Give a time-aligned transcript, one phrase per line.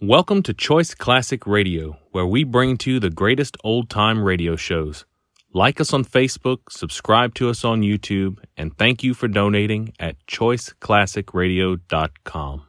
[0.00, 4.54] Welcome to Choice Classic Radio, where we bring to you the greatest old time radio
[4.54, 5.04] shows.
[5.52, 10.24] Like us on Facebook, subscribe to us on YouTube, and thank you for donating at
[10.28, 12.62] choiceclassicradio.com.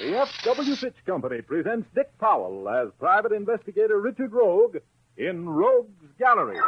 [0.00, 0.74] The F.W.
[0.74, 4.78] Fitch Company presents Dick Powell as private investigator Richard Rogue
[5.16, 6.58] in Rogue's Gallery.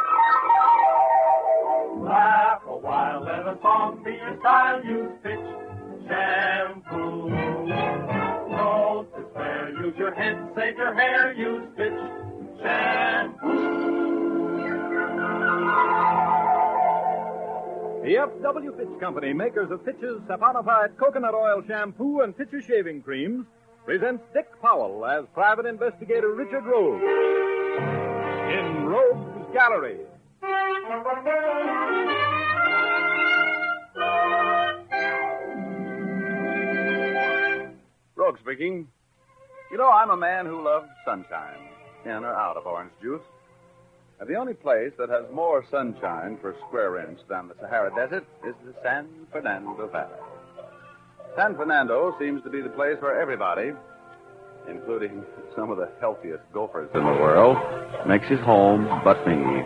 [1.97, 4.81] Laugh a while, let a song be your style.
[4.85, 5.66] Use Fitch
[6.07, 7.29] shampoo.
[8.49, 11.33] No despair, use your head, save your hair.
[11.33, 13.87] Use Fitch shampoo.
[18.03, 18.73] The F.W.
[18.77, 23.45] Fitch Company, makers of Fitch's saponified coconut oil shampoo and Fitch's shaving creams,
[23.85, 27.01] presents Dick Powell as private investigator Richard Rogue
[28.49, 29.99] in Rogue's Gallery.
[38.57, 38.87] Speaking.
[39.71, 41.59] You know, I'm a man who loves sunshine,
[42.05, 43.21] in or out of orange juice.
[44.19, 48.25] And the only place that has more sunshine per square inch than the Sahara Desert
[48.47, 50.09] is the San Fernando Valley.
[51.35, 53.73] San Fernando seems to be the place where everybody,
[54.67, 55.23] including
[55.55, 57.57] some of the healthiest gophers in the world,
[58.07, 59.61] makes his home but me.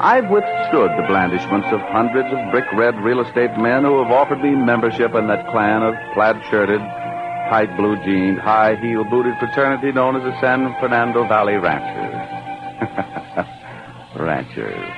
[0.00, 4.42] I've withstood the blandishments of hundreds of brick red real estate men who have offered
[4.42, 6.80] me membership in that clan of plaid shirted,
[7.52, 12.16] tight blue jeaned, high heel booted fraternity known as the San Fernando Valley Ranchers.
[14.16, 14.88] Ranchers.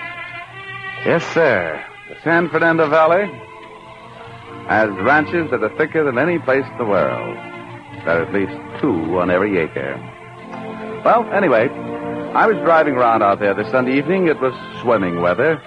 [1.04, 1.84] Yes, sir.
[2.08, 3.26] The San Fernando Valley
[4.68, 7.36] has ranches that are thicker than any place in the world.
[8.04, 9.96] There are at least two on every acre.
[11.04, 11.68] Well, anyway,
[12.34, 14.28] I was driving around out there this Sunday evening.
[14.28, 15.60] It was swimming weather.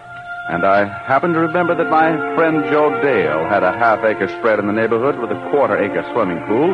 [0.49, 4.59] And I happened to remember that my friend Joe Dale had a half acre spread
[4.59, 6.73] in the neighborhood with a quarter acre swimming pool.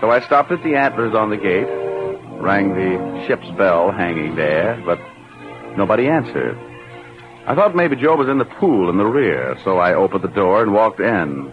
[0.00, 1.68] So I stopped at the antlers on the gate,
[2.38, 4.98] rang the ship's bell hanging there, but
[5.76, 6.58] nobody answered.
[7.46, 10.28] I thought maybe Joe was in the pool in the rear, so I opened the
[10.28, 11.52] door and walked in.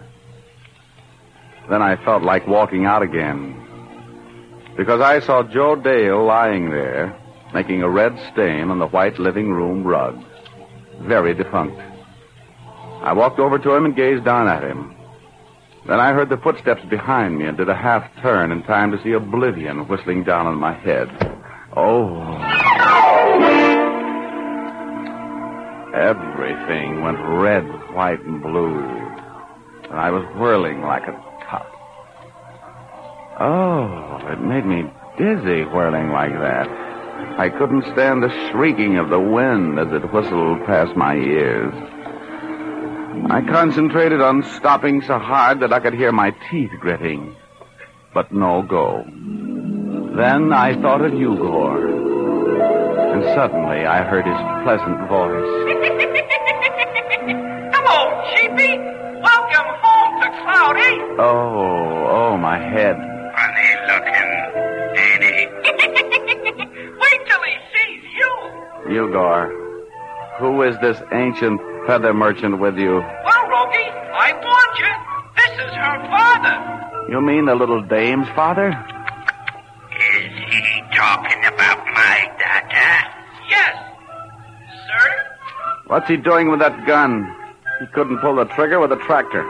[1.70, 3.56] Then I felt like walking out again.
[4.76, 7.18] Because I saw Joe Dale lying there,
[7.54, 10.22] making a red stain on the white living room rug.
[11.00, 11.80] Very defunct.
[13.02, 14.94] I walked over to him and gazed down at him.
[15.86, 19.02] Then I heard the footsteps behind me and did a half turn in time to
[19.02, 21.08] see oblivion whistling down on my head.
[21.76, 22.18] Oh.
[25.94, 28.78] Everything went red, white, and blue.
[29.90, 31.12] And I was whirling like a
[31.48, 31.66] top.
[33.40, 34.82] Oh, it made me
[35.16, 36.68] dizzy whirling like that.
[37.38, 41.72] I couldn't stand the shrieking of the wind as it whistled past my ears.
[43.30, 47.36] I concentrated on stopping so hard that I could hear my teeth gritting.
[48.14, 49.04] But no go.
[50.16, 51.94] Then I thought of Eugor.
[53.14, 55.68] And suddenly I heard his pleasant voice.
[57.74, 57.98] Hello,
[58.34, 58.78] Sheepy.
[59.22, 60.94] Welcome home to Cloudy.
[61.18, 62.96] Oh, oh, my head.
[68.88, 69.50] Eugor,
[70.38, 72.96] who is this ancient feather merchant with you?
[72.96, 74.92] Well, Rogie, I warned you.
[75.36, 77.12] This is her father.
[77.12, 78.68] You mean the little dame's father?
[78.68, 83.08] Is he talking about my daughter?
[83.48, 83.76] Yes.
[84.86, 85.26] Sir?
[85.86, 87.34] What's he doing with that gun?
[87.80, 89.44] He couldn't pull the trigger with a tractor.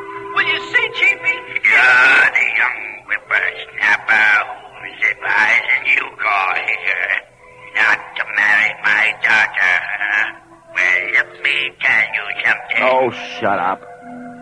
[13.40, 13.82] Shut up.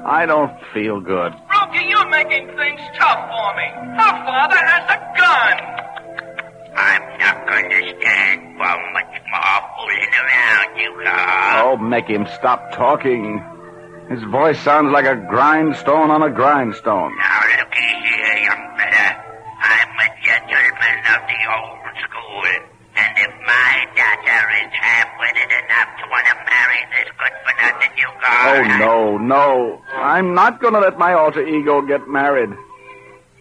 [0.07, 1.33] I don't feel good.
[1.51, 3.69] Rogie, you're making things tough for me.
[3.99, 5.77] Her father has a gun.
[6.77, 11.63] I'm not going to stand for much more fooling around, you guys.
[11.65, 13.43] Oh, make him stop talking.
[14.11, 17.13] His voice sounds like a grindstone on a grindstone.
[28.87, 29.83] No, no.
[29.97, 32.51] I'm not going to let my alter ego get married.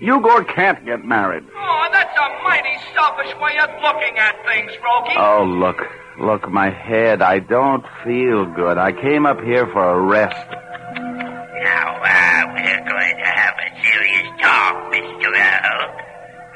[0.01, 1.43] Eugor can't get married.
[1.55, 5.15] Oh, that's a mighty selfish way of looking at things, Rogie.
[5.17, 5.77] Oh, look.
[6.19, 7.21] Look, my head.
[7.21, 8.79] I don't feel good.
[8.79, 10.47] I came up here for a rest.
[10.95, 15.29] Now, uh, we're going to have a serious talk, Mr.
[15.29, 16.01] Rogue.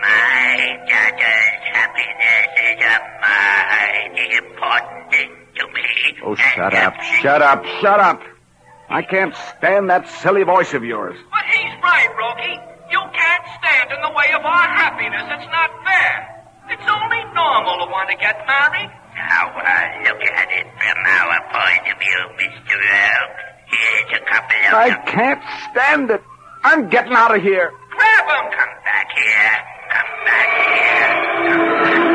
[0.02, 6.18] My daughter's happiness is a mighty important thing to me.
[6.26, 6.94] Oh, shut up.
[7.22, 7.64] Shut up.
[7.82, 8.22] Shut up.
[8.90, 11.16] I can't stand that silly voice of yours.
[11.30, 12.58] But he's right, Rogie.
[12.90, 15.30] You can't stand in the way of our happiness.
[15.30, 16.26] It's not fair.
[16.74, 18.90] It's only normal to want to get married.
[19.14, 22.82] Now, uh, look at it from our point of view, Mr.
[22.82, 23.38] Rogue.
[23.70, 24.74] Here's a couple of...
[24.74, 26.24] I can't stand it.
[26.64, 27.72] I'm getting out of here.
[27.92, 28.52] Grab him.
[28.58, 29.54] Come back here.
[29.94, 31.14] Come back here.
[31.46, 32.10] Come back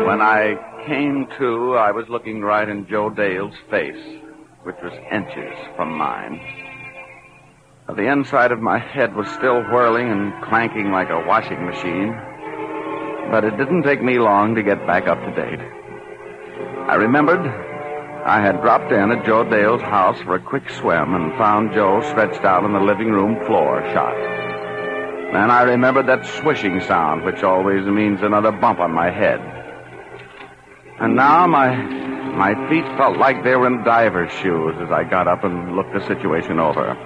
[0.00, 0.06] here.
[0.06, 4.20] When I came to, I was looking right in Joe Dale's face,
[4.62, 6.40] which was inches from mine.
[7.94, 12.16] The inside of my head was still whirling and clanking like a washing machine,
[13.30, 15.60] but it didn't take me long to get back up to date.
[16.88, 17.40] I remembered
[18.24, 22.00] I had dropped in at Joe Dale's house for a quick swim and found Joe
[22.00, 24.16] stretched out on the living room floor, shot.
[25.32, 29.57] Then I remembered that swishing sound, which always means another bump on my head.
[31.00, 31.76] And now my
[32.38, 35.92] my feet felt like they were in diver's shoes as I got up and looked
[35.92, 36.96] the situation over.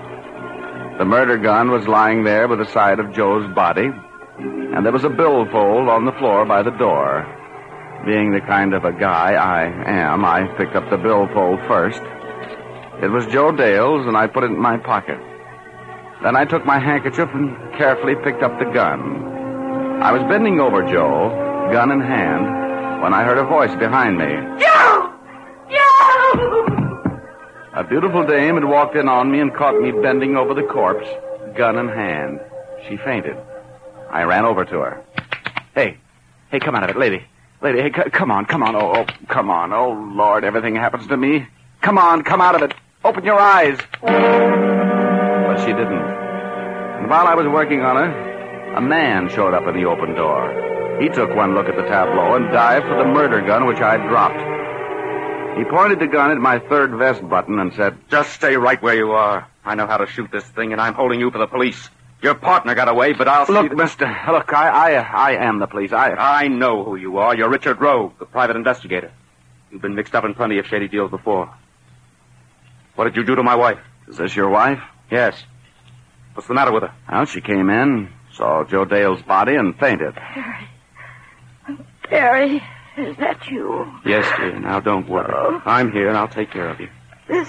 [0.99, 3.91] The murder gun was lying there by the side of Joe's body,
[4.39, 7.27] and there was a billfold on the floor by the door.
[8.06, 12.03] Being the kind of a guy I am, I picked up the billfold first.
[13.03, 15.19] It was Joe Dale's, and I put it in my pocket.
[16.23, 20.00] Then I took my handkerchief and carefully picked up the gun.
[20.03, 21.31] I was bending over Joe,
[21.73, 22.62] gun in hand,
[23.02, 24.26] when I heard a voice behind me.
[24.62, 25.12] Joe!
[25.70, 27.20] Joe!
[27.75, 31.08] A beautiful dame had walked in on me and caught me bending over the corpse,
[31.56, 32.40] gun in hand.
[32.88, 33.37] She fainted.
[34.10, 35.02] I ran over to her.
[35.75, 35.96] Hey,
[36.50, 37.25] hey, come out of it, lady.
[37.62, 38.76] Lady, hey, c- come on, come on.
[38.76, 39.72] Oh, oh, come on.
[39.72, 41.46] Oh, Lord, everything happens to me.
[41.81, 42.75] Come on, come out of it.
[43.04, 43.78] Open your eyes.
[44.02, 45.93] But she didn't.
[45.93, 50.50] And while I was working on her, a man showed up in the open door.
[51.02, 54.06] He took one look at the tableau and dived for the murder gun which I'd
[54.08, 54.38] dropped.
[55.58, 58.94] He pointed the gun at my third vest button and said, Just stay right where
[58.94, 59.49] you are.
[59.64, 61.90] I know how to shoot this thing, and I'm holding you for the police.
[62.22, 63.75] Your partner got away, but I'll Look, see.
[63.75, 65.93] mister, look, I, I, I am the police.
[65.93, 67.34] I, I know who you are.
[67.37, 69.10] You're Richard Rogue, the private investigator.
[69.72, 71.52] You've been mixed up in plenty of shady deals before.
[72.94, 73.78] What did you do to my wife?
[74.06, 74.81] is this your wife?
[75.10, 75.43] Yes.
[76.34, 76.94] What's the matter with her?
[77.10, 80.14] Well, she came in, saw Joe Dale's body, and fainted.
[82.12, 82.62] Perry,
[82.99, 83.91] is that you?
[84.05, 84.61] Yes, dear.
[84.61, 85.32] Now don't worry.
[85.35, 85.62] Oh.
[85.64, 86.91] I'm here, and I'll take care of you.
[87.26, 87.49] This,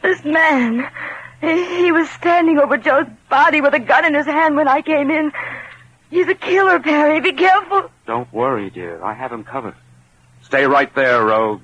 [0.00, 0.90] this man,
[1.42, 4.80] he, he was standing over Joe's body with a gun in his hand when I
[4.80, 5.32] came in.
[6.08, 7.20] He's a killer, Perry.
[7.20, 7.90] Be careful.
[8.06, 9.04] Don't worry, dear.
[9.04, 9.74] I have him covered.
[10.40, 11.60] Stay right there, Rogue.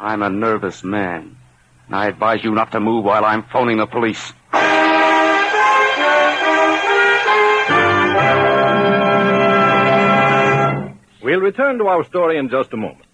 [0.00, 1.36] I'm a nervous man.
[1.86, 4.32] And I advise you not to move while I'm phoning the police.
[11.28, 13.04] We'll return to our story in just a moment.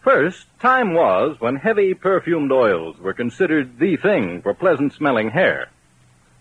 [0.00, 5.68] First, time was when heavy perfumed oils were considered the thing for pleasant smelling hair.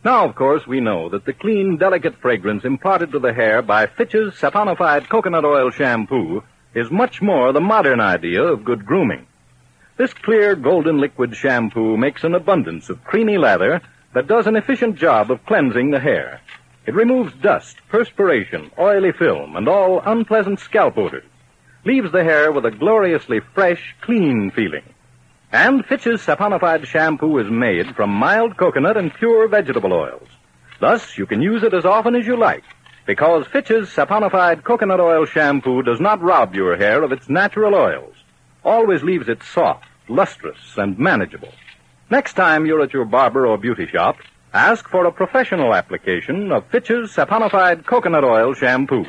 [0.06, 3.88] Now, of course, we know that the clean, delicate fragrance imparted to the hair by
[3.88, 6.44] Fitch's saponified coconut oil shampoo
[6.74, 9.28] is much more the modern idea of good grooming.
[9.98, 13.82] This clear, golden liquid shampoo makes an abundance of creamy lather
[14.14, 16.40] that does an efficient job of cleansing the hair.
[16.88, 21.26] It removes dust, perspiration, oily film, and all unpleasant scalp odors.
[21.84, 24.84] Leaves the hair with a gloriously fresh, clean feeling.
[25.52, 30.30] And Fitch's saponified shampoo is made from mild coconut and pure vegetable oils.
[30.80, 32.64] Thus, you can use it as often as you like,
[33.06, 38.16] because Fitch's saponified coconut oil shampoo does not rob your hair of its natural oils.
[38.64, 41.54] Always leaves it soft, lustrous, and manageable.
[42.10, 44.18] Next time you're at your barber or beauty shop,
[44.54, 49.06] ask for a professional application of Fitch's saponified coconut oil shampoo.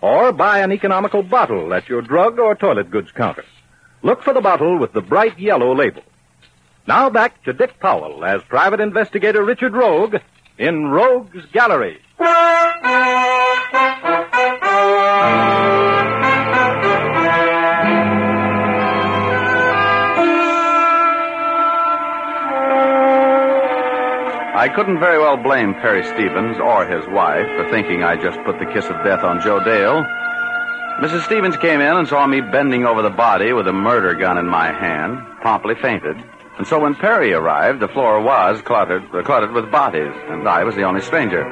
[0.00, 3.44] Or buy an economical bottle at your drug or toilet goods counter.
[4.02, 6.02] Look for the bottle with the bright yellow label.
[6.86, 10.16] Now back to Dick Powell as private investigator Richard Rogue
[10.58, 12.00] in Rogue's Gallery.
[24.66, 28.58] I couldn't very well blame Perry Stevens or his wife for thinking I just put
[28.58, 30.02] the kiss of death on Joe Dale.
[30.98, 31.24] Mrs.
[31.24, 34.48] Stevens came in and saw me bending over the body with a murder gun in
[34.48, 36.16] my hand, promptly fainted.
[36.58, 40.74] And so when Perry arrived, the floor was cluttered, cluttered with bodies, and I was
[40.74, 41.44] the only stranger.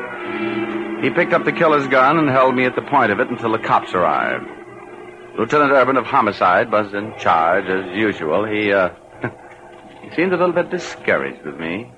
[1.00, 3.52] He picked up the killer's gun and held me at the point of it until
[3.52, 4.50] the cops arrived.
[5.38, 8.44] Lieutenant Urban of Homicide was in charge as usual.
[8.44, 8.88] He, uh,
[10.02, 11.93] he seemed a little bit discouraged with me.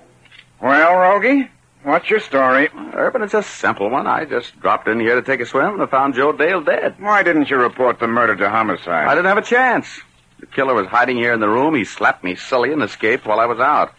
[0.60, 1.48] Well, Rogie,
[1.82, 2.68] what's your story?
[2.68, 4.06] Uh, Urban, it's a simple one.
[4.06, 6.96] I just dropped in here to take a swim and found Joe Dale dead.
[6.98, 9.06] Why didn't you report the murder to homicide?
[9.06, 10.00] I didn't have a chance.
[10.40, 11.75] The killer was hiding here in the room.
[11.75, 13.92] He slapped me silly and escaped while I was out.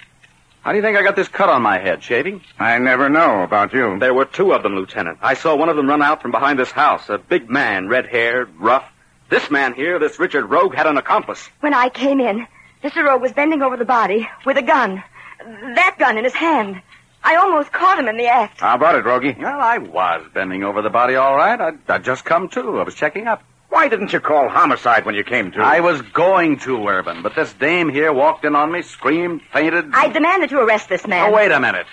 [0.61, 2.41] How do you think I got this cut on my head, Shaving?
[2.59, 3.97] I never know about you.
[3.99, 5.19] There were two of them, Lieutenant.
[5.21, 7.07] I saw one of them run out from behind this house.
[7.09, 8.83] A big man, red-haired, rough.
[9.29, 11.49] This man here, this Richard Rogue, had an accomplice.
[11.61, 12.47] When I came in,
[12.83, 13.03] Mr.
[13.05, 15.03] Rogue was bending over the body with a gun.
[15.39, 16.81] That gun in his hand.
[17.23, 18.61] I almost caught him in the act.
[18.61, 19.35] How about it, Rogie?
[19.37, 21.59] Well, I was bending over the body all right.
[21.59, 22.79] I'd, I'd just come to.
[22.79, 23.43] I was checking up.
[23.69, 25.59] Why didn't you call homicide when you came to?
[25.59, 29.89] I was going to, Urban, but this dame here walked in on me, screamed, fainted.
[29.93, 31.29] I demand that you arrest this man.
[31.29, 31.85] Oh, wait a minute.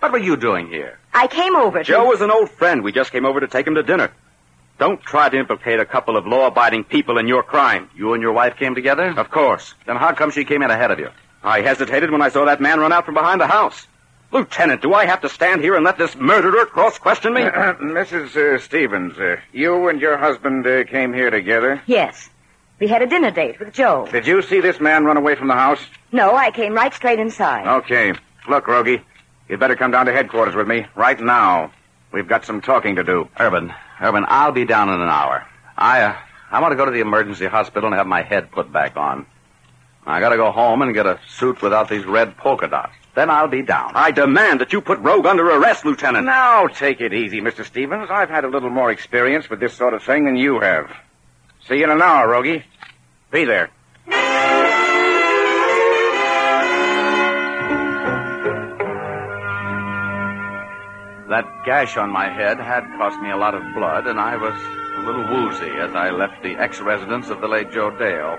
[0.00, 0.98] What were you doing here?
[1.14, 1.84] I came over to...
[1.84, 2.84] Joe is an old friend.
[2.84, 4.12] We just came over to take him to dinner.
[4.78, 7.88] Don't try to implicate a couple of law-abiding people in your crime.
[7.96, 9.14] You and your wife came together?
[9.18, 9.72] Of course.
[9.86, 11.08] Then how come she came in ahead of you?
[11.46, 13.86] I hesitated when I saw that man run out from behind the house.
[14.32, 17.42] Lieutenant, do I have to stand here and let this murderer cross-question me?
[17.46, 18.34] Uh, Mrs.
[18.36, 21.80] Uh, Stevens, uh, you and your husband uh, came here together.
[21.86, 22.28] Yes.
[22.80, 24.08] We had a dinner date with Joe.
[24.10, 25.78] Did you see this man run away from the house?
[26.10, 27.66] No, I came right straight inside.
[27.78, 28.12] Okay.
[28.48, 29.00] Look, Rogie,
[29.48, 31.70] you'd better come down to headquarters with me right now.
[32.12, 33.28] We've got some talking to do.
[33.38, 35.46] Urban, Urban, I'll be down in an hour.
[35.78, 36.16] I, uh,
[36.50, 39.26] I want to go to the emergency hospital and have my head put back on.
[40.06, 42.92] I gotta go home and get a suit without these red polka dots.
[43.16, 43.92] Then I'll be down.
[43.94, 46.26] I demand that you put Rogue under arrest, Lieutenant.
[46.26, 47.64] Now, take it easy, Mr.
[47.64, 48.08] Stevens.
[48.10, 50.94] I've had a little more experience with this sort of thing than you have.
[51.66, 52.62] See you in an hour, Rogie.
[53.32, 53.70] Be there.
[61.28, 64.54] That gash on my head had cost me a lot of blood, and I was
[64.96, 68.38] a little woozy as I left the ex-residence of the late Joe Dale.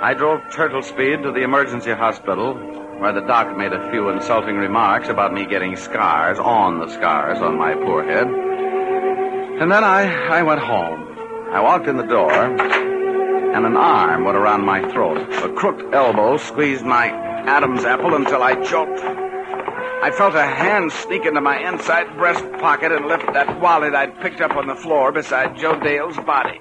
[0.00, 2.54] I drove turtle speed to the emergency hospital,
[3.00, 7.38] where the doc made a few insulting remarks about me getting scars on the scars
[7.38, 8.28] on my poor head.
[8.28, 11.18] And then I, I went home.
[11.50, 15.18] I walked in the door, and an arm went around my throat.
[15.42, 19.00] A crooked elbow squeezed my Adam's apple until I choked.
[19.00, 24.20] I felt a hand sneak into my inside breast pocket and lift that wallet I'd
[24.20, 26.60] picked up on the floor beside Joe Dale's body.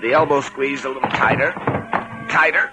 [0.00, 1.52] The elbow squeezed a little tighter,
[2.28, 2.70] tighter,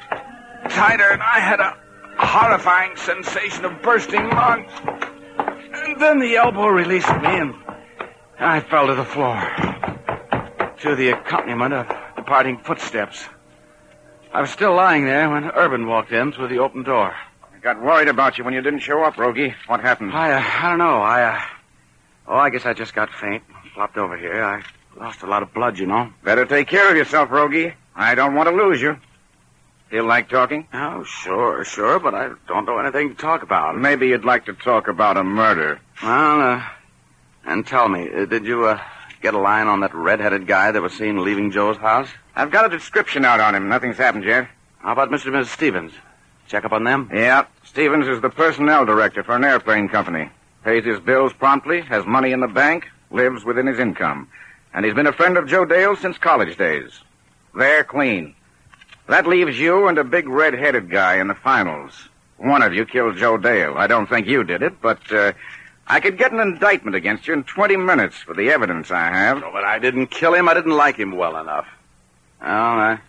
[0.69, 1.77] tighter, and I had a
[2.17, 4.71] horrifying sensation of bursting lungs.
[5.73, 7.53] And then the elbow released me, and
[8.39, 9.39] I fell to the floor
[10.81, 13.23] to the accompaniment of departing footsteps.
[14.33, 17.13] I was still lying there when Urban walked in through the open door.
[17.55, 19.55] I got worried about you when you didn't show up, Rogie.
[19.67, 20.11] What happened?
[20.11, 21.01] I, uh, I don't know.
[21.01, 21.41] I, uh,
[22.27, 23.43] oh, I guess I just got faint.
[23.73, 24.43] Flopped over here.
[24.43, 24.63] I
[24.99, 26.11] lost a lot of blood, you know.
[26.23, 27.73] Better take care of yourself, Rogie.
[27.95, 28.97] I don't want to lose you.
[29.93, 30.67] Feel like talking?
[30.73, 33.77] Oh, sure, sure, but I don't know anything to talk about.
[33.77, 35.79] Maybe you'd like to talk about a murder.
[36.01, 36.63] Well, uh,
[37.45, 38.81] and tell me, uh, did you, uh,
[39.21, 42.09] get a line on that red-headed guy that was seen leaving Joe's house?
[42.35, 43.69] I've got a description out on him.
[43.69, 44.47] Nothing's happened yet.
[44.79, 45.27] How about Mr.
[45.27, 45.53] and Mrs.
[45.53, 45.93] Stevens?
[46.47, 47.11] Check up on them?
[47.13, 47.45] Yeah.
[47.63, 50.27] Stevens is the personnel director for an airplane company.
[50.63, 54.27] Pays his bills promptly, has money in the bank, lives within his income.
[54.73, 56.99] And he's been a friend of Joe Dale since college days.
[57.53, 58.33] They're clean.
[59.07, 62.09] That leaves you and a big red-headed guy in the finals.
[62.37, 63.75] One of you killed Joe Dale.
[63.77, 65.33] I don't think you did it, but uh,
[65.87, 69.39] I could get an indictment against you in 20 minutes for the evidence I have.
[69.39, 70.47] No, but I didn't kill him.
[70.47, 71.67] I didn't like him well enough.
[72.41, 72.99] Well, I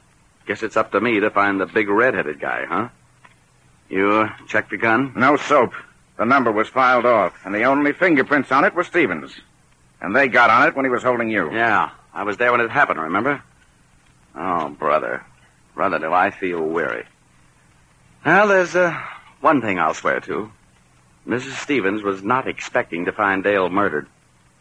[0.46, 2.88] guess it's up to me to find the big red-headed guy, huh?
[3.88, 5.12] You uh, checked the gun?
[5.16, 5.74] No soap.
[6.16, 9.32] The number was filed off, and the only fingerprints on it were Stevens.
[10.00, 11.52] And they got on it when he was holding you.
[11.52, 13.42] Yeah, I was there when it happened, remember?
[14.36, 15.24] Oh, brother.
[15.74, 17.04] Brother, do I feel weary.
[18.24, 18.98] Well, there's uh,
[19.40, 20.50] one thing I'll swear to.
[21.26, 21.56] Mrs.
[21.62, 24.06] Stevens was not expecting to find Dale murdered.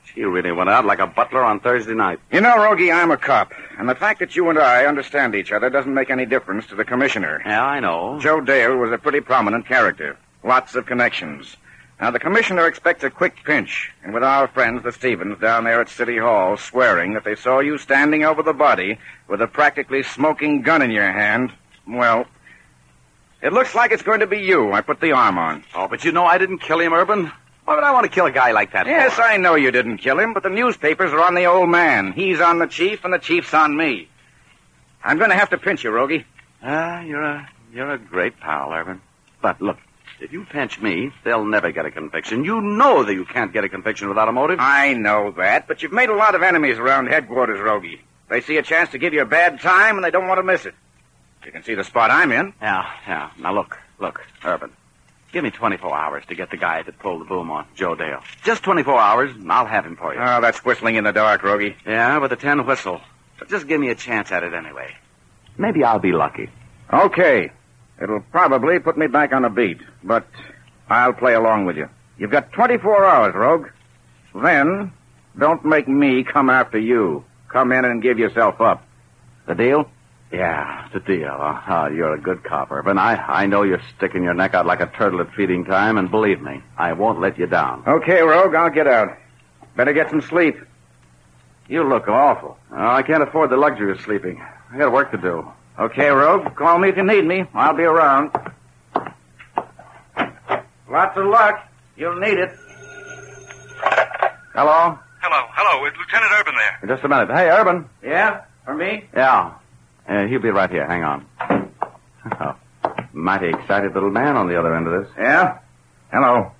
[0.05, 2.19] She really went out like a butler on Thursday night.
[2.31, 5.51] You know, Rogie, I'm a cop, and the fact that you and I understand each
[5.51, 7.41] other doesn't make any difference to the commissioner.
[7.45, 8.19] Yeah, I know.
[8.19, 10.17] Joe Dale was a pretty prominent character.
[10.43, 11.55] Lots of connections.
[12.03, 15.79] Now, the commissioner expects a quick pinch, and with our friends, the Stevens, down there
[15.79, 20.03] at City Hall, swearing that they saw you standing over the body with a practically
[20.03, 21.53] smoking gun in your hand,
[21.87, 22.25] well,
[23.41, 25.63] it looks like it's going to be you I put the arm on.
[25.73, 27.31] Oh, but you know I didn't kill him, Urban.
[27.63, 28.85] Why would I want to kill a guy like that?
[28.85, 29.21] Yes, for?
[29.21, 32.11] I know you didn't kill him, but the newspapers are on the old man.
[32.11, 34.09] He's on the chief, and the chief's on me.
[35.05, 36.25] I'm going to have to pinch you, Rogie.
[36.61, 38.99] Ah, you're a you're a great pal, Urban.
[39.41, 39.77] But look,
[40.23, 42.45] if you pinch me, they'll never get a conviction.
[42.45, 44.57] You know that you can't get a conviction without a motive.
[44.59, 48.01] I know that, but you've made a lot of enemies around headquarters, Rogie.
[48.29, 50.43] They see a chance to give you a bad time, and they don't want to
[50.43, 50.73] miss it.
[51.45, 52.53] You can see the spot I'm in.
[52.61, 53.31] Yeah, yeah.
[53.37, 54.71] Now look, look, Urban.
[55.33, 58.21] Give me 24 hours to get the guy that pulled the boom on Joe Dale.
[58.43, 60.21] Just 24 hours, and I'll have him for you.
[60.21, 61.75] Oh, that's whistling in the dark, Rogie.
[61.85, 63.01] Yeah, with a 10 whistle.
[63.39, 64.95] But just give me a chance at it anyway.
[65.57, 66.49] Maybe I'll be lucky.
[66.91, 67.51] Okay.
[68.01, 70.25] It'll probably put me back on a beat, but
[70.89, 71.89] I'll play along with you.
[72.17, 73.67] You've got 24 hours, Rogue.
[74.35, 74.91] Then,
[75.37, 77.23] don't make me come after you.
[77.49, 78.83] Come in and give yourself up.
[79.47, 79.89] The deal?
[80.31, 81.29] Yeah, the deal.
[81.29, 82.97] Oh, you're a good cop, Urban.
[82.97, 86.09] I, I know you're sticking your neck out like a turtle at feeding time, and
[86.09, 87.83] believe me, I won't let you down.
[87.87, 89.15] Okay, Rogue, I'll get out.
[89.75, 90.57] Better get some sleep.
[91.67, 92.57] You look awful.
[92.71, 94.43] Oh, I can't afford the luxury of sleeping.
[94.71, 95.51] I got work to do.
[95.79, 96.55] Okay, Rogue.
[96.55, 97.45] Call me if you need me.
[97.53, 98.31] I'll be around.
[100.89, 101.67] Lots of luck.
[101.95, 102.51] You'll need it.
[104.53, 104.99] Hello?
[105.21, 105.85] Hello, hello.
[105.87, 106.95] Is Lieutenant Urban there?
[106.95, 107.29] Just a minute.
[107.31, 107.89] Hey, Urban.
[108.03, 108.41] Yeah?
[108.65, 109.05] For me?
[109.15, 109.53] Yeah.
[110.07, 110.85] Uh, he'll be right here.
[110.85, 111.25] Hang on.
[112.39, 112.55] Oh,
[113.13, 115.11] mighty excited little man on the other end of this.
[115.17, 115.57] Yeah?
[116.11, 116.51] Hello.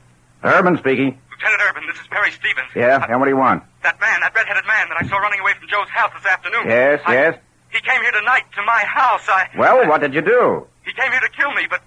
[0.44, 1.20] Urban speaking.
[1.30, 2.70] Lieutenant Urban, this is Perry Stevens.
[2.76, 3.06] Yeah?
[3.08, 3.64] And what do you want?
[3.84, 6.64] That man, that red-headed man that I saw running away from Joe's house this afternoon.
[6.68, 7.38] Yes, I- yes.
[7.74, 9.24] He came here tonight to my house.
[9.28, 9.50] I.
[9.58, 10.68] Well, what did you do?
[10.86, 11.82] He came here to kill me, but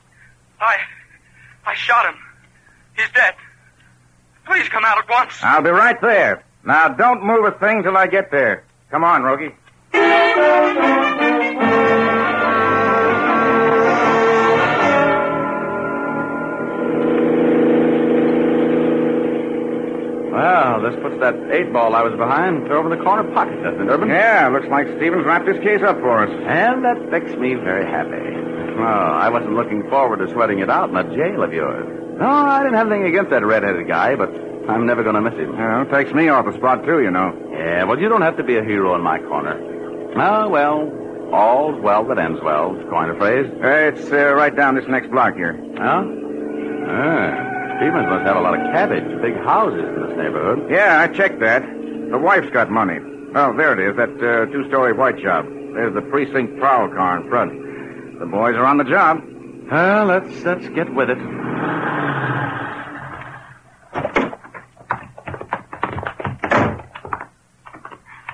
[0.60, 0.78] I.
[1.64, 2.18] I shot him.
[2.96, 3.34] He's dead.
[4.46, 5.34] Please come out at once.
[5.42, 6.44] I'll be right there.
[6.64, 8.64] Now, don't move a thing till I get there.
[8.90, 9.54] Come on, Rogie.
[20.46, 23.90] Well, this puts that eight ball I was behind over the corner pocket, doesn't it,
[23.90, 24.08] Urban?
[24.08, 26.30] Yeah, looks like Stevens wrapped his case up for us.
[26.30, 28.14] And that makes me very happy.
[28.78, 31.86] Oh, I wasn't looking forward to sweating it out in that jail of yours.
[32.20, 34.30] No, I didn't have anything against that red-headed guy, but
[34.68, 35.56] I'm never going to miss him.
[35.56, 37.34] Well, takes me off the spot, too, you know.
[37.50, 39.58] Yeah, well, you don't have to be a hero in my corner.
[40.16, 40.92] Oh, well,
[41.32, 43.50] all's well that ends well, to coin a phrase.
[43.50, 45.58] Uh, it's uh, right down this next block here.
[45.76, 46.04] Huh?
[46.88, 50.70] Ah, Stevens must have a lot of cabbage, big houses in this neighborhood.
[50.70, 51.62] Yeah, I checked that.
[51.62, 52.98] The wife's got money.
[53.34, 55.44] Oh, there it is, that uh, two-story white shop.
[55.44, 58.18] There's the precinct prowl car in front.
[58.18, 59.22] The boys are on the job.
[59.70, 61.18] Well, let's, let's get with it.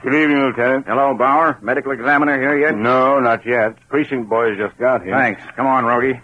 [0.05, 0.87] Good evening, Lieutenant.
[0.87, 1.59] Hello, Bauer.
[1.63, 2.77] Medical examiner here yet?
[2.77, 3.77] No, not yet.
[3.89, 5.17] Precinct boys just got here.
[5.17, 5.43] Thanks.
[5.57, 6.21] Come on, Rogie.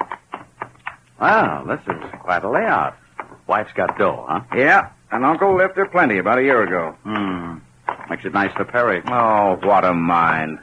[1.21, 2.97] Wow, this is quite a layout.
[3.49, 4.43] Wife's got dough, huh?
[4.55, 6.95] Yeah, and Uncle left her plenty about a year ago.
[7.03, 7.59] Hmm.
[8.11, 9.03] Makes it nice for Perry.
[9.07, 10.59] Oh, what a mind.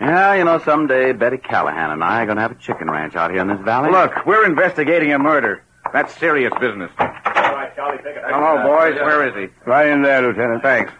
[0.00, 3.16] Yeah, you know, someday Betty Callahan and I are going to have a chicken ranch
[3.16, 3.90] out here in this valley.
[3.90, 5.62] Look, we're investigating a murder.
[5.92, 6.90] That's serious business.
[6.98, 8.22] All right, Charlie, take it.
[8.24, 8.94] Hello, boys.
[8.94, 9.54] Where is he?
[9.68, 10.62] Right in there, Lieutenant.
[10.62, 10.92] Thanks.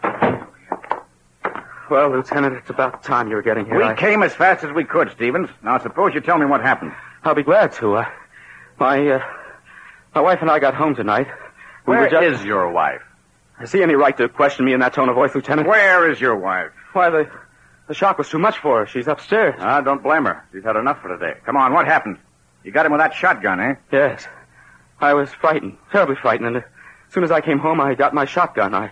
[1.91, 3.77] Well, Lieutenant, it's about time you were getting here.
[3.79, 5.49] We I- came as fast as we could, Stevens.
[5.63, 6.93] Now, suppose you tell me what happened.
[7.25, 7.97] I'll be glad to.
[7.97, 8.09] Uh,
[8.79, 9.23] my, uh,
[10.14, 11.29] my wife and I got home tonight.
[11.87, 12.40] We Where just...
[12.40, 13.03] is your wife?
[13.61, 15.68] Is he any right to question me in that tone of voice, Lieutenant?
[15.68, 16.70] Where is your wife?
[16.92, 17.31] Why, the,
[17.88, 18.87] the shock was too much for her.
[18.87, 19.55] She's upstairs.
[19.59, 20.44] Ah, don't blame her.
[20.53, 21.38] She's had enough for today.
[21.44, 22.18] Come on, what happened?
[22.64, 23.75] You got him with that shotgun, eh?
[23.92, 24.27] Yes.
[24.99, 26.64] I was frightened, terribly frightened, and as
[27.11, 28.75] soon as I came home, I got my shotgun.
[28.75, 28.90] I,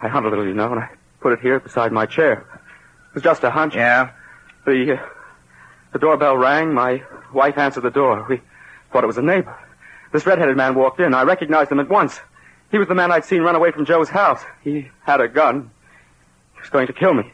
[0.00, 0.90] I hunted a little, you know, and I
[1.20, 2.32] put it here beside my chair.
[3.08, 3.74] It was just a hunch.
[3.74, 4.10] Yeah?
[4.66, 5.06] The, uh,
[5.92, 6.72] the doorbell rang.
[6.72, 8.26] My wife answered the door.
[8.28, 8.40] We
[8.92, 9.56] thought it was a neighbor.
[10.14, 11.12] This red-headed man walked in.
[11.12, 12.20] I recognized him at once.
[12.70, 14.44] He was the man I'd seen run away from Joe's house.
[14.62, 15.72] He had a gun.
[16.54, 17.32] He was going to kill me.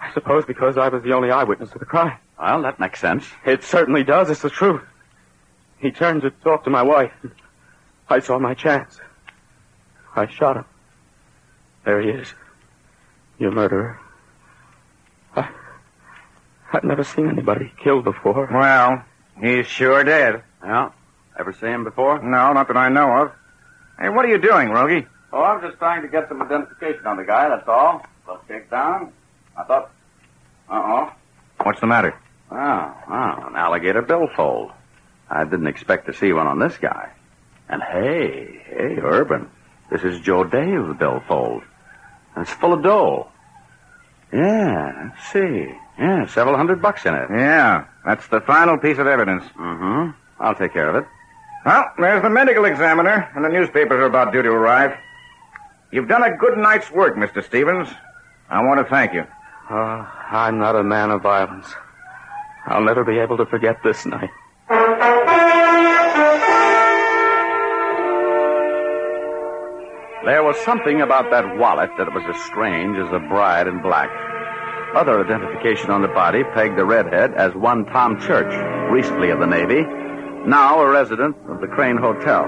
[0.00, 2.16] I suppose because I was the only eyewitness to the crime.
[2.40, 3.26] Well, that makes sense.
[3.44, 4.30] It certainly does.
[4.30, 4.80] It's the truth.
[5.78, 7.12] He turned to talk to my wife.
[8.08, 8.98] I saw my chance.
[10.16, 10.64] I shot him.
[11.84, 12.32] There he is.
[13.38, 14.00] Your murderer.
[15.36, 15.50] I,
[16.72, 18.48] I've never seen anybody killed before.
[18.50, 19.04] Well,
[19.38, 20.42] he's sure dead.
[20.64, 20.92] Yeah.
[21.40, 22.22] Ever see him before?
[22.22, 23.32] No, not that I know of.
[23.98, 25.06] Hey, what are you doing, Rogie?
[25.32, 28.04] Oh, I'm just trying to get some identification on the guy, that's all.
[28.26, 29.10] So shake down.
[29.56, 29.90] I thought.
[30.68, 31.10] Uh-oh.
[31.62, 32.14] What's the matter?
[32.50, 34.72] Oh, oh, an alligator billfold.
[35.30, 37.10] I didn't expect to see one on this guy.
[37.70, 39.48] And hey, hey, Urban,
[39.90, 41.62] this is Joe Dale's billfold.
[42.34, 43.28] And it's full of dough.
[44.30, 45.72] Yeah, let's see.
[45.98, 47.28] Yeah, several hundred bucks in it.
[47.30, 49.44] Yeah, that's the final piece of evidence.
[49.56, 50.10] Mm-hmm.
[50.38, 51.08] I'll take care of it.
[51.64, 54.96] Well, there's the medical examiner, and the newspapers are about due to arrive.
[55.90, 57.44] You've done a good night's work, Mr.
[57.44, 57.88] Stevens.
[58.48, 59.26] I want to thank you.
[59.68, 61.66] Oh, I'm not a man of violence.
[62.66, 64.30] I'll never be able to forget this night.
[70.24, 74.10] There was something about that wallet that was as strange as the bride in black.
[74.94, 78.52] Other identification on the body pegged the redhead as one Tom Church,
[78.90, 79.84] recently of the Navy,
[80.46, 82.44] now a resident of the Crane Hotel.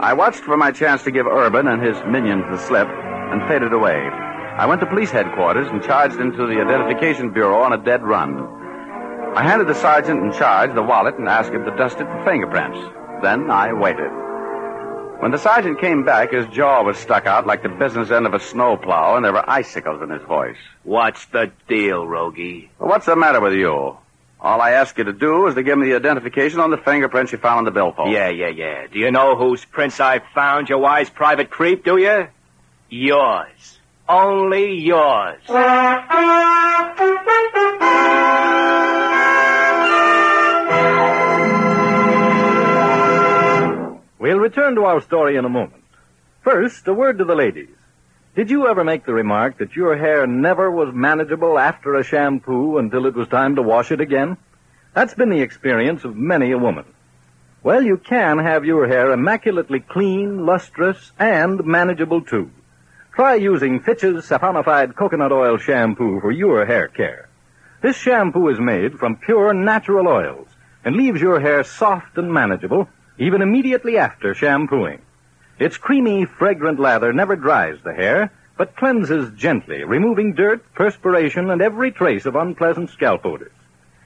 [0.00, 3.72] I watched for my chance to give Urban and his minions the slip and faded
[3.72, 4.08] away.
[4.56, 8.38] I went to police headquarters and charged into the Identification Bureau on a dead run.
[9.36, 12.24] I handed the sergeant in charge the wallet and asked him to dust it for
[12.24, 12.78] fingerprints.
[13.22, 14.10] Then I waited.
[15.20, 18.34] When the sergeant came back, his jaw was stuck out like the business end of
[18.34, 20.58] a snowplow, and there were icicles in his voice.
[20.82, 22.70] What's the deal, Rogie?
[22.78, 23.96] What's the matter with you?
[24.44, 27.32] All I ask you to do is to give me the identification on the fingerprints
[27.32, 28.12] you found on the billfold.
[28.12, 28.86] Yeah, yeah, yeah.
[28.92, 32.28] Do you know whose prints I found, you wise private creep, do you?
[32.90, 33.78] Yours.
[34.06, 35.40] Only yours.
[44.18, 45.82] We'll return to our story in a moment.
[46.42, 47.73] First, a word to the ladies.
[48.34, 52.78] Did you ever make the remark that your hair never was manageable after a shampoo
[52.78, 54.36] until it was time to wash it again?
[54.92, 56.84] That's been the experience of many a woman.
[57.62, 62.50] Well, you can have your hair immaculately clean, lustrous, and manageable too.
[63.14, 67.28] Try using Fitch's saponified coconut oil shampoo for your hair care.
[67.82, 70.48] This shampoo is made from pure natural oils
[70.84, 75.00] and leaves your hair soft and manageable even immediately after shampooing.
[75.58, 81.62] Its creamy, fragrant lather never dries the hair, but cleanses gently, removing dirt, perspiration, and
[81.62, 83.52] every trace of unpleasant scalp odors.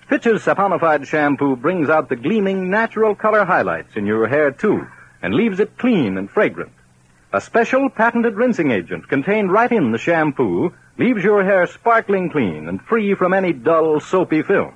[0.08, 4.86] Fitch's saponified shampoo brings out the gleaming, natural color highlights in your hair, too,
[5.22, 6.72] and leaves it clean and fragrant.
[7.32, 12.68] A special patented rinsing agent contained right in the shampoo leaves your hair sparkling clean
[12.68, 14.72] and free from any dull, soapy film.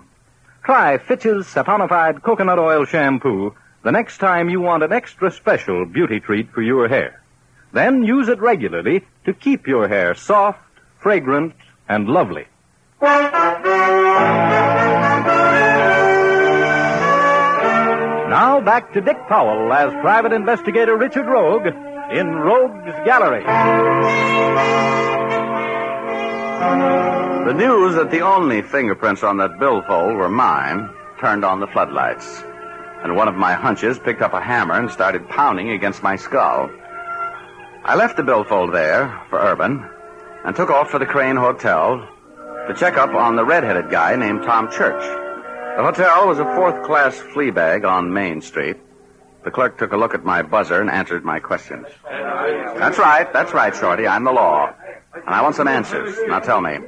[0.62, 6.21] Try Fitch's saponified coconut oil shampoo the next time you want an extra special beauty
[6.21, 7.21] treat for your hair.
[7.73, 10.61] Then use it regularly to keep your hair soft,
[11.01, 11.55] fragrant,
[11.88, 12.47] and lovely.
[18.31, 23.42] Now back to Dick Powell as Private Investigator Richard Rogue in Rogue's Gallery.
[27.47, 32.45] The news that the only fingerprints on that billfold were mine turned on the floodlights
[33.03, 36.71] and one of my hunches picked up a hammer and started pounding against my skull.
[37.85, 39.85] I left the billfold there for Urban
[40.45, 42.09] and took off for the Crane Hotel
[42.69, 45.03] to check up on the red-headed guy named Tom Church.
[45.77, 48.77] The hotel was a fourth-class flea bag on Main Street.
[49.45, 51.87] The clerk took a look at my buzzer and answered my questions.
[52.05, 54.07] That's right, that's right, Shorty.
[54.07, 54.73] I'm the law.
[55.15, 56.17] And I want some answers.
[56.27, 56.79] Now tell me,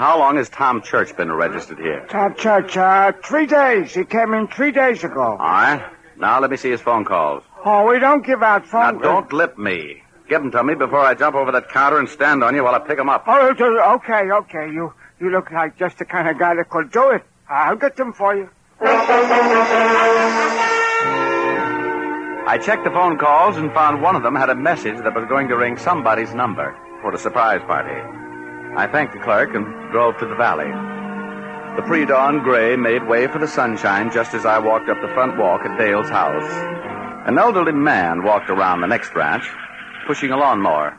[0.00, 2.06] how long has Tom Church been registered here?
[2.08, 3.92] Tom Church, uh, three days.
[3.92, 5.20] He came in three days ago.
[5.20, 5.84] All right.
[6.16, 7.42] Now let me see his phone calls.
[7.66, 10.02] Oh, we don't give out phone Now don't lip me.
[10.26, 12.74] Give them to me before I jump over that counter and stand on you while
[12.74, 13.24] I pick them up.
[13.26, 14.72] Oh, okay, okay.
[14.72, 17.22] You you look like just the kind of guy that could do it.
[17.46, 18.48] I'll get them for you.
[22.48, 25.26] I checked the phone calls and found one of them had a message that was
[25.28, 28.19] going to ring somebody's number for a surprise party.
[28.76, 30.70] I thanked the clerk and drove to the valley.
[31.76, 35.38] The pre-dawn gray made way for the sunshine just as I walked up the front
[35.38, 36.50] walk at Dale's house.
[37.26, 39.48] An elderly man walked around the next ranch,
[40.06, 40.98] pushing a lawnmower.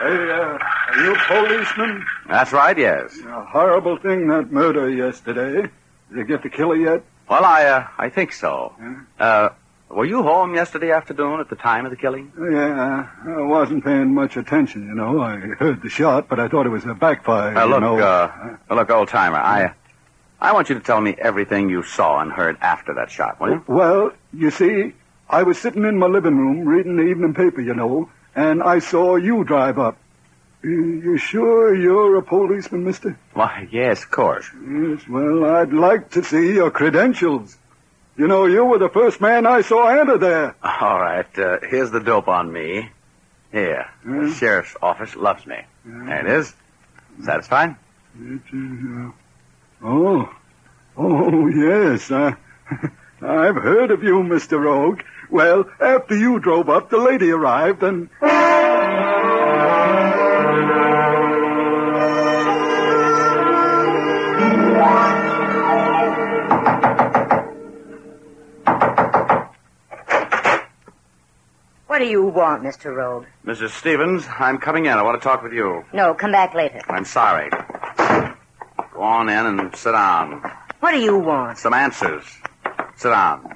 [0.00, 2.06] Hey, uh, are you a policeman?
[2.28, 3.18] That's right, yes.
[3.26, 5.62] A horrible thing, that murder yesterday.
[5.62, 5.70] Did
[6.10, 7.02] they get the killer yet?
[7.28, 8.74] Well, I, uh, I think so.
[9.18, 9.50] Uh,
[9.90, 12.32] were you home yesterday afternoon at the time of the killing?
[12.38, 15.20] Yeah, I wasn't paying much attention, you know.
[15.20, 17.56] I heard the shot, but I thought it was a backfire.
[17.56, 17.98] Uh, you look, know.
[17.98, 19.74] uh, look, old timer, I,
[20.40, 23.50] I want you to tell me everything you saw and heard after that shot, will
[23.50, 23.64] you?
[23.66, 24.94] Well, you see,
[25.28, 28.78] I was sitting in my living room reading the evening paper, you know, and I
[28.78, 29.98] saw you drive up.
[30.62, 33.18] You, you sure you're a policeman, mister?
[33.32, 34.46] Why, yes, of course.
[34.54, 37.56] Yes, well, I'd like to see your credentials.
[38.20, 40.54] You know, you were the first man I saw enter there.
[40.62, 42.90] All right, uh, here's the dope on me.
[43.50, 45.56] Here, the sheriff's office loves me.
[45.86, 46.54] There it is.
[47.24, 47.76] Satisfied?
[48.20, 49.12] It is.
[49.82, 50.30] Oh,
[50.98, 52.10] oh, yes.
[52.10, 52.34] Uh,
[53.22, 54.60] I've heard of you, Mr.
[54.60, 55.00] Rogue.
[55.30, 58.10] Well, after you drove up, the lady arrived and.
[72.00, 72.94] Do you want, Mr.
[72.94, 73.26] Rogue?
[73.44, 73.70] Mrs.
[73.70, 74.92] Stevens, I'm coming in.
[74.92, 75.84] I want to talk with you.
[75.92, 76.80] No, come back later.
[76.88, 77.50] I'm sorry.
[78.92, 80.42] Go on in and sit down.
[80.80, 81.58] What do you want?
[81.58, 82.24] Some answers.
[82.96, 83.54] Sit down.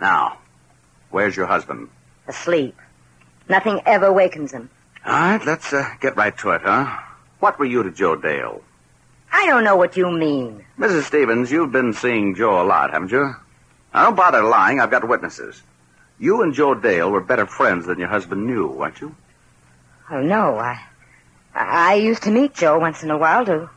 [0.00, 0.38] Now,
[1.10, 1.88] where's your husband?
[2.26, 2.76] Asleep.
[3.48, 4.70] Nothing ever wakens him.
[5.04, 6.98] All right, let's uh, get right to it, huh?
[7.40, 8.62] What were you to Joe Dale?
[9.32, 10.64] I don't know what you mean.
[10.78, 11.02] Mrs.
[11.04, 13.34] Stevens, you've been seeing Joe a lot, haven't you?
[13.92, 14.80] Now, don't bother lying.
[14.80, 15.62] I've got witnesses.
[16.22, 19.12] You and Joe Dale were better friends than your husband knew, weren't you?
[20.08, 20.56] Oh, no.
[20.56, 20.80] I,
[21.52, 23.68] I used to meet Joe once in a while to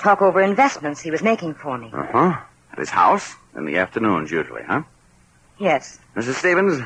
[0.00, 1.90] talk over investments he was making for me.
[1.92, 2.40] Uh huh.
[2.72, 3.36] At his house?
[3.56, 4.82] In the afternoons, usually, huh?
[5.60, 6.00] Yes.
[6.16, 6.34] Mrs.
[6.34, 6.82] Stevens,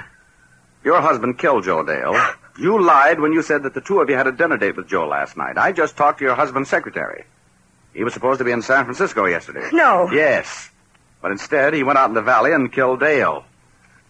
[0.85, 2.15] your husband killed Joe Dale.
[2.59, 4.89] You lied when you said that the two of you had a dinner date with
[4.89, 5.59] Joe last night.
[5.59, 7.25] I just talked to your husband's secretary.
[7.93, 9.69] He was supposed to be in San Francisco yesterday.
[9.75, 10.09] No.
[10.11, 10.71] Yes.
[11.21, 13.45] But instead, he went out in the valley and killed Dale.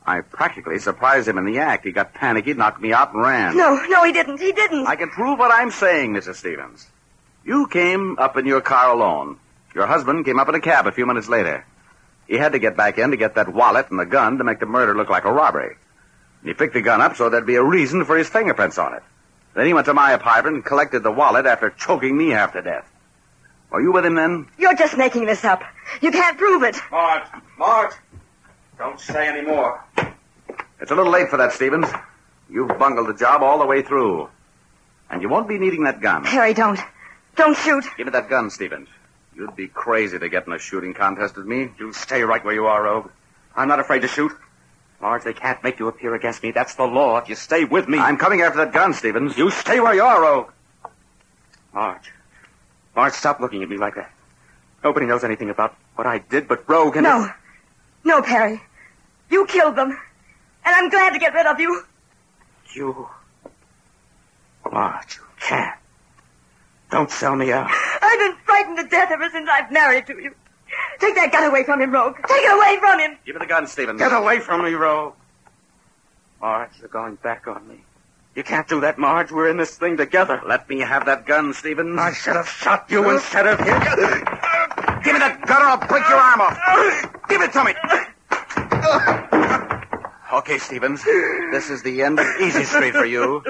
[0.06, 1.84] I practically surprised him in the act.
[1.84, 3.56] He got panicky, knocked me out, and ran.
[3.56, 4.38] No, no, he didn't.
[4.38, 4.86] He didn't.
[4.86, 6.36] I can prove what I'm saying, Mrs.
[6.36, 6.86] Stevens.
[7.44, 9.38] You came up in your car alone.
[9.74, 11.66] Your husband came up in a cab a few minutes later.
[12.28, 14.60] He had to get back in to get that wallet and the gun to make
[14.60, 15.76] the murder look like a robbery.
[16.44, 19.02] He picked the gun up so there'd be a reason for his fingerprints on it.
[19.54, 22.62] Then he went to my apartment and collected the wallet after choking me half to
[22.62, 22.86] death.
[23.70, 24.46] Were you with him then?
[24.58, 25.62] You're just making this up.
[26.00, 26.76] You can't prove it.
[26.90, 27.26] Marge,
[27.58, 27.94] Marge,
[28.78, 29.82] don't say any more.
[30.80, 31.86] It's a little late for that, Stevens.
[32.50, 34.28] You've bungled the job all the way through.
[35.10, 36.24] And you won't be needing that gun.
[36.24, 36.78] Harry, don't.
[37.36, 37.84] Don't shoot.
[37.96, 38.88] Give me that gun, Stevens.
[39.34, 41.70] You'd be crazy to get in a shooting contest with me.
[41.78, 43.10] You stay right where you are, Rogue.
[43.54, 44.32] I'm not afraid to shoot.
[45.00, 46.52] Marge, they can't make you appear against me.
[46.52, 47.18] That's the law.
[47.18, 47.98] If you stay with me.
[47.98, 49.36] I'm coming after that gun, Stevens.
[49.36, 50.50] You stay where you are, Rogue.
[51.74, 52.12] Marge.
[52.94, 54.10] Marge, stop looking at me like that.
[54.82, 57.04] Nobody knows anything about what I did but Rogue and.
[57.04, 57.30] No.
[58.04, 58.62] No, Perry.
[59.30, 59.98] You killed them.
[60.66, 61.84] And I'm glad to get rid of you.
[62.74, 63.08] You.
[64.70, 65.78] Marge, you can't.
[66.90, 67.70] Don't sell me out.
[68.02, 70.34] I've been frightened to death ever since I've married to you.
[70.98, 72.16] Take that gun away from him, Rogue.
[72.16, 73.16] Take it away from him.
[73.24, 74.00] Give me the gun, Stevens.
[74.00, 75.14] Get away from me, Rogue.
[76.40, 77.82] Marge, you're going back on me.
[78.34, 79.30] You can't do that, Marge.
[79.30, 80.42] We're in this thing together.
[80.44, 81.98] Let me have that gun, Stevens.
[81.98, 83.66] I should have shot you instead of him.
[85.02, 86.58] Give me that gun or I'll break your arm off.
[87.28, 89.22] Give it to me.
[90.36, 91.02] Okay, Stevens.
[91.50, 93.42] This is the end of Easy Street for you.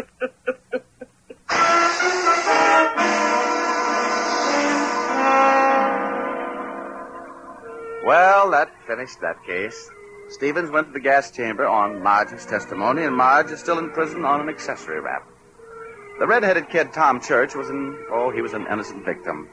[8.06, 9.90] Well, that finished that case.
[10.28, 14.24] Stevens went to the gas chamber on Marge's testimony, and Marge is still in prison
[14.24, 15.26] on an accessory rap.
[16.20, 19.48] The red-headed kid, Tom Church, was an, oh, he was an innocent victim.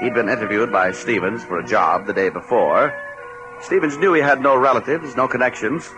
[0.00, 2.94] He'd been interviewed by Stevens for a job the day before.
[3.62, 5.90] Stevens knew he had no relatives, no connections,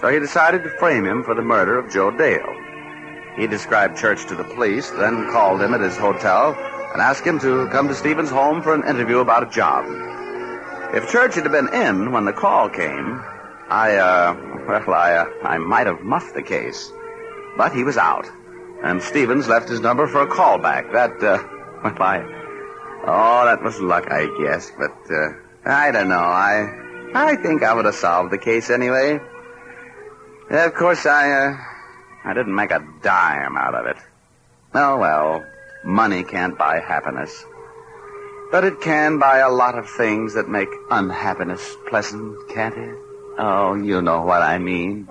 [0.00, 2.54] so he decided to frame him for the murder of Joe Dale.
[3.36, 6.54] He described Church to the police, then called him at his hotel
[6.92, 9.84] and asked him to come to Stevens' home for an interview about a job.
[10.94, 13.22] If Church had been in when the call came,
[13.68, 14.34] I, uh,
[14.86, 16.90] well, I, uh, I might have muffed the case.
[17.56, 18.26] But he was out.
[18.82, 20.92] And Stevens left his number for a callback.
[20.92, 21.42] That, uh,
[21.84, 22.20] well, I,
[23.04, 24.70] oh, that was luck, I guess.
[24.78, 25.32] But, uh,
[25.64, 26.14] I don't know.
[26.14, 29.20] I, I think I would have solved the case anyway.
[30.48, 31.58] Of course, I, uh,
[32.24, 33.96] I didn't make a dime out of it.
[34.74, 35.44] Oh, well,
[35.84, 37.44] money can't buy happiness.
[38.52, 42.96] But it can buy a lot of things that make unhappiness pleasant, can't it?
[43.38, 45.06] Oh, you know what I mean.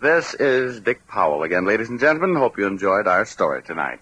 [0.00, 2.34] This is Dick Powell again, ladies and gentlemen.
[2.34, 4.00] Hope you enjoyed our story tonight.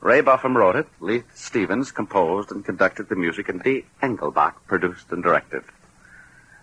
[0.00, 5.12] Ray Buffum wrote it, Leith Stevens composed and conducted the music, and Dee Engelbach produced
[5.12, 5.62] and directed.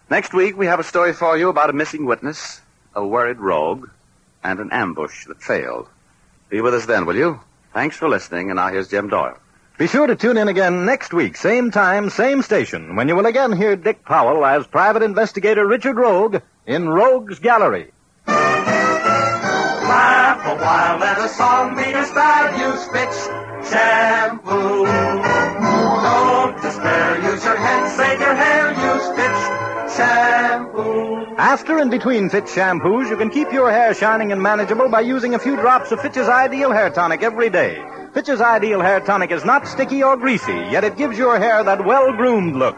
[0.10, 2.62] Next week, we have a story for you about a missing witness,
[2.96, 3.90] a worried rogue,
[4.44, 5.88] and an ambush that failed.
[6.50, 7.40] Be with us then, will you?
[7.74, 9.38] Thanks for listening, and now here's Jim Doyle.
[9.78, 13.28] Be sure to tune in again next week, same time, same station, when you will
[13.28, 17.92] again hear Dick Powell as private investigator Richard Rogue in Rogue's Gallery.
[20.68, 22.52] While, let a song be style.
[22.60, 22.84] Use
[23.72, 24.84] shampoo.
[26.04, 28.72] Don't despair, use your head, save your hair.
[28.92, 31.36] Use Fitch shampoo.
[31.38, 35.36] After and between Fitch shampoos, you can keep your hair shining and manageable by using
[35.36, 37.82] a few drops of Fitch's Ideal Hair Tonic every day.
[38.14, 41.86] Fitch's Ideal Hair Tonic is not sticky or greasy, yet it gives your hair that
[41.86, 42.76] well-groomed look.